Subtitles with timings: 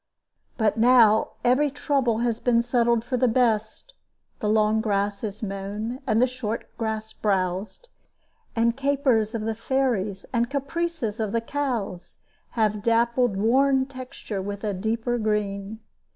[0.57, 3.93] But now every trouble has been settled for the best;
[4.39, 7.87] the long grass is mown, and the short grass browsed,
[8.55, 12.17] and capers of the fairies and caprices of the cows
[12.57, 15.81] have dappled worn texture with a deeper green.